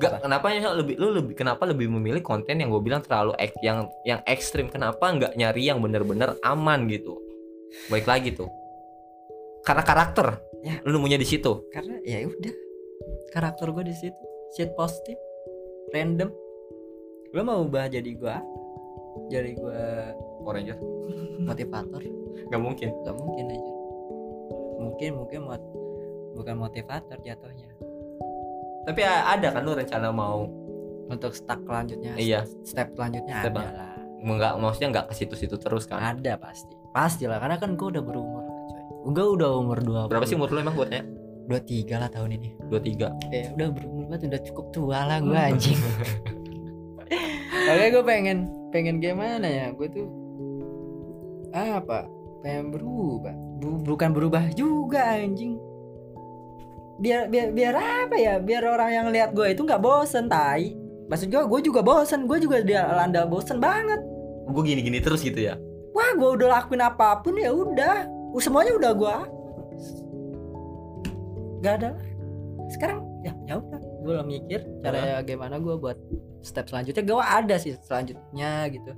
[0.00, 3.54] Gak, kenapa ya lebih lu lebih kenapa lebih memilih konten yang gue bilang terlalu ek,
[3.60, 4.72] yang yang ekstrim?
[4.72, 7.20] Kenapa nggak nyari yang bener-bener aman gitu?
[7.92, 8.48] Baik lagi tuh.
[9.62, 10.40] Karena karakter.
[10.64, 10.80] Ya.
[10.80, 11.68] lu nemunya di situ.
[11.68, 12.54] Karena ya udah.
[13.36, 14.22] Karakter gue di situ.
[14.56, 15.20] Shit positif
[15.92, 16.32] random.
[17.36, 18.36] Lo mau ubah jadi gue
[19.28, 19.80] jadi gue
[20.42, 20.78] Power Ranger
[21.44, 22.00] motivator?
[22.48, 22.88] Nggak mungkin.
[23.04, 23.74] Gak mungkin aja
[24.84, 25.74] mungkin mungkin mot-
[26.36, 27.72] bukan motivator jatuhnya
[28.84, 30.44] Tapi ada kan lu rencana mau
[31.08, 32.12] untuk step selanjutnya?
[32.16, 33.92] Iya, step selanjutnya Step ada lah.
[34.24, 36.00] Enggak maksudnya enggak ke situ-situ terus kan.
[36.00, 36.72] ada pasti.
[36.92, 38.82] Pasti lah karena kan gue udah berumur coy.
[39.12, 41.04] Gue udah umur dua Berapa sih umur lu emang gue tanya?
[41.44, 42.56] dua tiga lah tahun ini.
[42.72, 43.28] 23.
[43.28, 45.76] ya udah berumur banget udah cukup tua lah gue anjing.
[47.68, 49.66] Oke gue pengen pengen gimana ya?
[49.76, 50.08] Gue tuh
[51.52, 52.08] apa?
[52.40, 53.32] Pengen berubah.
[53.60, 55.56] Bu- bukan berubah juga anjing
[57.00, 58.34] biar biar biar apa ya?
[58.38, 60.74] Biar orang yang lihat gue itu nggak bosen tai.
[61.10, 62.26] Maksud gue gue juga bosen.
[62.26, 64.00] Gue juga dia landa bosen banget.
[64.50, 65.56] Gue gini-gini terus gitu ya.
[65.94, 68.10] wah gue udah lakuin apa pun ya udah.
[68.42, 69.16] Semuanya udah gue
[71.64, 71.90] nggak ada
[72.68, 73.80] sekarang ya ya udah.
[74.04, 75.96] Gue lah mikir cara ya gimana gue buat
[76.44, 77.02] step selanjutnya.
[77.06, 78.92] Gue ada sih selanjutnya gitu.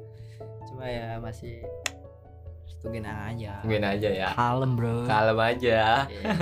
[0.72, 1.62] Cuma ya masih
[2.82, 3.62] tungguin aja.
[3.62, 4.28] Tungguin aja ya.
[4.35, 5.06] kalem bro.
[5.06, 6.09] Kalem aja.
[6.11, 6.32] Iya.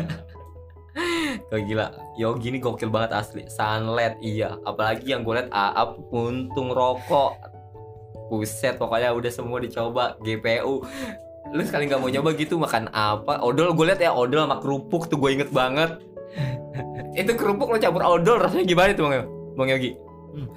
[1.51, 1.91] Kau gila.
[2.15, 3.43] Yo gini gokil banget asli.
[3.51, 4.55] Sunlight iya.
[4.63, 7.35] Apalagi yang gue liat Aap puntung rokok.
[8.31, 10.87] Buset pokoknya udah semua dicoba GPU.
[11.53, 13.43] Lu sekali nggak mau nyoba gitu makan apa?
[13.43, 16.01] Odol gue liat ya odol sama kerupuk tuh gue inget banget.
[17.15, 19.95] Itu kerupuk lo campur odol rasanya gimana tuh Bang Bang Yogi?
[20.35, 20.51] Hmm.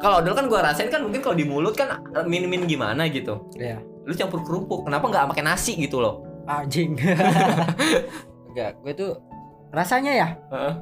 [0.00, 3.44] kalau odol kan gue rasain kan mungkin kalau di mulut kan min-min gimana gitu.
[3.58, 3.82] Iya.
[4.08, 6.28] Lu campur kerupuk, kenapa nggak pakai nasi gitu loh?
[6.48, 6.96] anjing
[8.48, 9.12] enggak gue tuh
[9.70, 10.74] rasanya ya Heeh.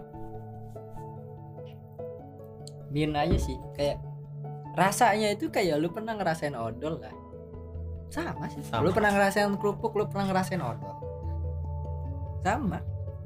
[2.90, 3.98] min aja sih kayak
[4.78, 7.14] rasanya itu kayak lu pernah ngerasain odol kan
[8.12, 8.86] sama sih Sama.
[8.86, 10.94] lu pernah ngerasain kerupuk lu pernah ngerasain odol
[12.46, 12.78] sama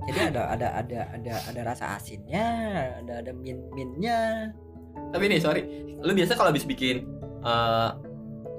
[0.08, 2.46] jadi ada ada ada ada ada rasa asinnya
[3.04, 4.48] ada ada min minnya
[5.10, 5.62] Tapi nih sorry,
[6.02, 7.06] lu biasa kalau habis bikin
[7.46, 7.90] eh,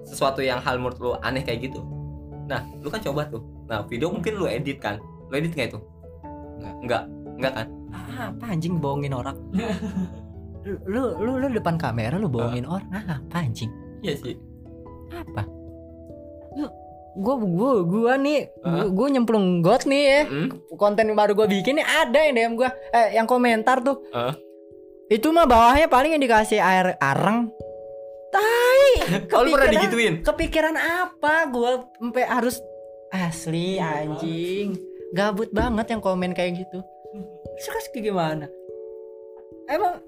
[0.08, 1.84] sesuatu yang hal menurut lu aneh kayak gitu.
[2.48, 3.44] Nah, lu kan coba tuh.
[3.68, 5.00] Nah, video mungkin lu edit kan?
[5.32, 5.80] Lu edit nggak itu?
[6.60, 6.76] Nggak.
[6.84, 7.04] Nggak.
[7.38, 7.68] Nggak kan?
[7.92, 9.36] ah, apa anjing bohongin orang
[10.64, 13.68] lu, lu lu lu depan kamera lu bohongin orang ah, apa anjing
[14.00, 14.36] Iya sih.
[15.12, 15.44] apa
[16.54, 16.68] lu
[17.18, 18.88] gua gua gua nih gua, Hah?
[18.88, 20.48] gua nyemplung got nih ya Hmm?
[20.72, 24.38] konten yang baru gue bikin nih ada yang DM gue eh yang komentar tuh Hah?
[25.10, 27.52] itu mah bawahnya paling yang dikasih air areng
[28.30, 30.14] tai Kalau lu pernah digituin?
[30.22, 32.56] kepikiran apa gue sampai harus
[33.10, 34.80] asli anjing
[35.12, 36.80] gabut banget yang komen kayak gitu
[37.60, 38.46] terus kayak gimana
[39.68, 40.00] emang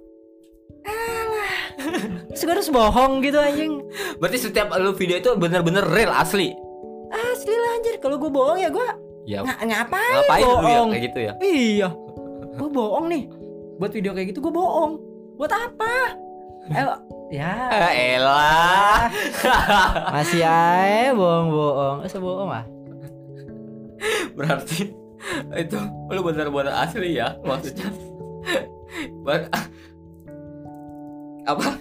[0.83, 1.55] alah
[2.31, 3.73] terus gua harus bohong gitu anjing
[4.19, 6.55] Berarti setiap lu video itu bener-bener real asli.
[7.11, 8.87] asli lah anjir kalau gue bohong ya gue
[9.23, 11.33] Ya, ng ngapain ngapain lu ya bohong kayak gitu ya?
[11.39, 11.89] Iya.
[12.59, 13.23] Gue bohong nih.
[13.79, 14.99] Buat video kayak gitu gue bohong.
[15.39, 15.95] Buat apa?
[16.67, 16.83] Eh,
[17.31, 17.53] ya.
[17.71, 18.99] Ah, elah.
[20.11, 21.97] Masih aja bohong-bohong.
[22.03, 22.65] Masa bohong ah?
[24.37, 24.91] Berarti
[25.55, 25.79] itu
[26.11, 27.87] lu bener-bener asli ya maksudnya.
[29.23, 29.47] Ber-
[31.51, 31.79] apa?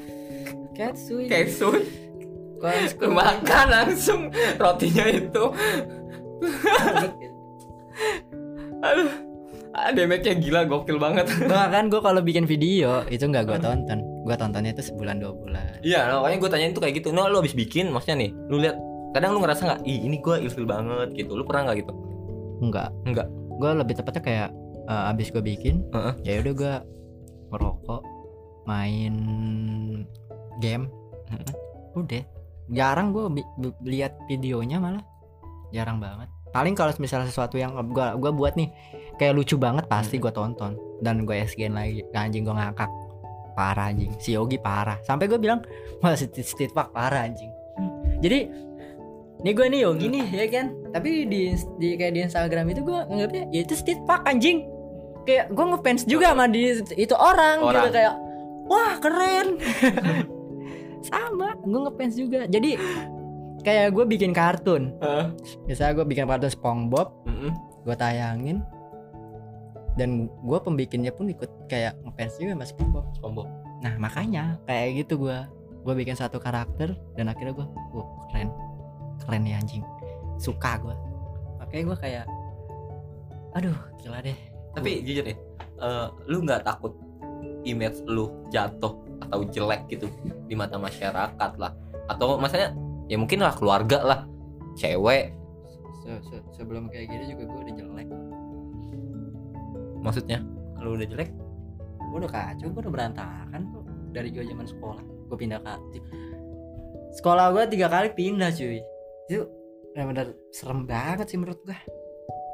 [1.31, 1.83] Katsuy.
[3.03, 5.45] Lu makan langsung rotinya itu.
[8.87, 9.11] Aduh.
[9.73, 11.33] Ah, damage-nya gila gokil banget.
[11.49, 14.05] Bahkan gue kalau bikin video itu nggak gue tonton.
[14.29, 15.81] Gue tontonnya itu sebulan dua bulan.
[15.81, 17.09] Iya, makanya gue tanyain tuh kayak gitu.
[17.09, 18.77] No, lu habis bikin, maksudnya nih, lu lihat
[19.17, 21.33] kadang lu ngerasa nggak, ih ini gue ilfil banget gitu.
[21.33, 21.93] Lu pernah nggak gitu?
[22.63, 22.89] Enggak.
[23.05, 23.29] Enggak.
[23.59, 24.51] Gue lebih tepatnya kayak
[24.89, 26.15] eh, abis gue bikin, Heeh.
[26.23, 26.75] ya udah gue
[27.53, 28.03] ngerokok,
[28.65, 29.15] main
[30.63, 30.87] game,
[31.29, 31.53] Heeh.
[31.99, 32.25] udah.
[32.73, 33.43] Jarang gue
[33.85, 35.05] lihat videonya malah,
[35.75, 36.31] jarang banget.
[36.55, 38.69] Paling kalau misalnya sesuatu yang gue gua buat nih
[39.17, 42.91] kayak lucu banget pasti gue tonton dan gue SGN lagi anjing gue ngakak
[43.53, 45.61] parah anjing si Yogi parah sampai gue bilang
[46.01, 47.53] wah street, fuck parah anjing
[48.19, 48.49] jadi
[49.43, 50.67] nih gue nih Yogi nih ya kan?
[50.95, 51.43] Tapi di,
[51.83, 54.67] di kayak di Instagram itu gue nganggapnya ya itu street fuck anjing.
[55.27, 56.63] Kayak gue ngefans juga sama di
[56.99, 57.71] itu orang, gitu.
[57.71, 57.93] Orang.
[57.95, 58.15] kayak
[58.67, 59.49] wah keren.
[61.11, 62.41] Sama gue ngefans juga.
[62.47, 62.79] Jadi
[63.67, 64.95] kayak gue bikin kartun.
[65.03, 65.27] Heeh.
[65.67, 67.11] misalnya gue bikin kartun SpongeBob.
[67.27, 67.51] Mm-mm.
[67.83, 68.63] gue tayangin.
[69.99, 73.07] Dan gue pembikinnya pun ikut kayak ngefans juga sama SpongeBob.
[73.19, 73.51] Sombong.
[73.83, 75.39] nah makanya kayak gitu gue
[75.83, 78.55] gue bikin satu karakter dan akhirnya gue wah keren
[79.27, 79.85] keren ya anjing.
[80.39, 80.95] Suka gue
[81.63, 82.25] makanya gue kayak
[83.57, 84.37] aduh gila deh.
[84.73, 85.37] Tapi jujur nih,
[85.85, 86.97] eh, lu nggak takut
[87.63, 90.09] image lu jatuh atau jelek gitu
[90.49, 91.73] di mata masyarakat lah?
[92.09, 92.73] Atau maksudnya
[93.07, 94.21] ya mungkin lah keluarga lah,
[94.75, 95.37] cewek.
[96.03, 98.09] Se- se- sebelum kayak gini juga gue udah jelek.
[100.03, 100.41] Maksudnya?
[100.83, 101.31] Lu udah jelek
[102.13, 103.81] gue udah kacau gue udah berantakan tuh
[104.13, 105.99] dari gue zaman sekolah gue pindah ke
[107.17, 108.85] sekolah gue tiga kali pindah cuy
[109.33, 109.49] itu
[109.97, 111.79] benar-benar serem banget sih menurut gue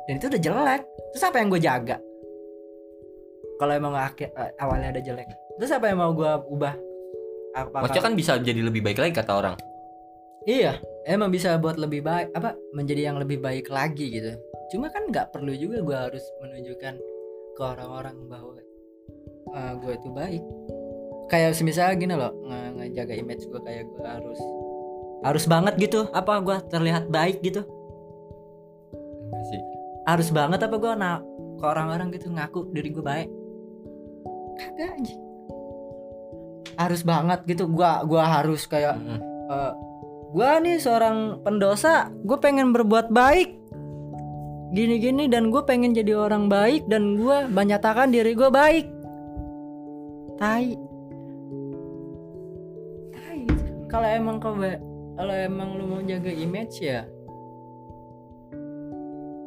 [0.08, 0.82] dan itu udah jelek.
[1.12, 1.96] Terus apa yang gue jaga?
[3.60, 5.28] Kalau emang akhir eh, awalnya ada jelek.
[5.60, 6.74] Terus apa yang mau gue ubah?
[7.52, 9.56] Apa Maksudnya kan bisa jadi lebih baik lagi kata orang.
[10.48, 14.32] iya emang bisa buat lebih baik apa menjadi yang lebih baik lagi gitu.
[14.72, 16.94] Cuma kan nggak perlu juga gue harus menunjukkan
[17.52, 18.56] ke orang-orang bahwa
[19.84, 20.44] gue itu baik.
[21.28, 24.40] Kayak semisal gini loh nge- ngejaga image gue kayak gue harus
[25.22, 26.06] harus banget gitu.
[26.14, 27.62] Apa gue terlihat baik gitu?
[29.28, 29.62] Enggak sih.
[30.08, 31.20] harus banget apa gue nak
[31.60, 33.28] ke orang-orang gitu ngaku diri gue baik?
[34.58, 35.22] Kagak anjing.
[36.74, 37.70] Harus banget gitu.
[37.70, 39.18] Gua gua harus kayak Mm-mm.
[39.50, 39.72] eh,
[40.34, 43.54] gua nih seorang pendosa gue pengen berbuat baik.
[44.74, 48.86] Gini-gini dan gue pengen jadi orang baik dan gue menyatakan diri gue baik.
[50.36, 50.66] Tai.
[53.16, 53.40] Tai.
[53.88, 54.52] Kalau emang kau
[55.18, 57.02] kalau emang lu mau jaga image ya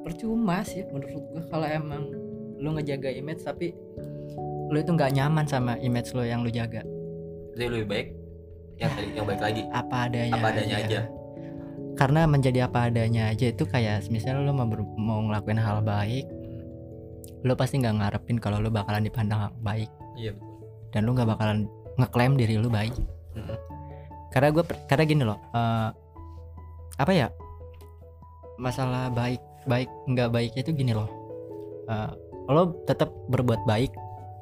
[0.04, 2.04] percuma sih menurut gue kalau emang
[2.60, 3.72] lu ngejaga image tapi
[4.68, 6.84] lu itu nggak nyaman sama image lo yang lu jaga
[7.52, 8.08] Jadi lebih baik
[8.76, 9.62] yang tadi yang baik lagi.
[9.70, 11.02] apa adanya Apa adanya aja.
[11.94, 14.66] karena menjadi apa adanya aja itu kayak misalnya lo mau,
[14.98, 16.26] mau ngelakuin hal baik
[17.42, 20.52] lo pasti nggak ngarepin kalau lo bakalan dipandang baik Iya betul.
[20.92, 21.58] dan lo nggak bakalan
[21.96, 22.96] ngeklaim diri lo baik.
[24.32, 25.90] Karena gue karena gini loh eh,
[26.98, 27.28] apa ya
[28.62, 31.10] masalah baik baik nggak baik itu gini loh.
[31.90, 32.12] Eh,
[32.50, 33.94] lo tetap berbuat baik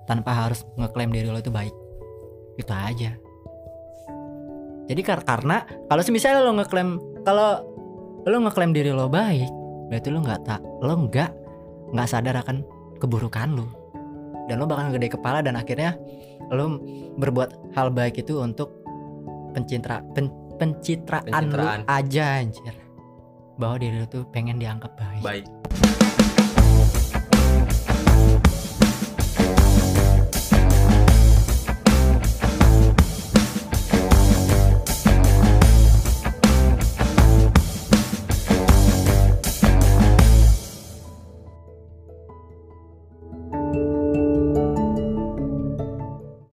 [0.07, 1.75] tanpa harus ngeklaim diri lo itu baik.
[2.59, 3.15] Itu aja.
[4.89, 6.89] Jadi kar- karena kalau misalnya lo ngeklaim
[7.23, 7.63] kalau
[8.27, 9.49] lo ngeklaim diri lo baik
[9.89, 11.31] berarti lo nggak tak lo nggak
[11.95, 12.63] nggak sadar akan
[12.99, 13.67] keburukan lo.
[14.49, 15.93] Dan lo bakal gede kepala dan akhirnya
[16.49, 16.81] lo
[17.21, 18.78] berbuat hal baik itu untuk
[19.59, 21.79] pencitra pen- pencitraan, Pencitraan.
[21.83, 22.75] lu aja anjir
[23.59, 25.19] bahwa diri lu tuh pengen dianggap baik.
[25.19, 25.45] Baik.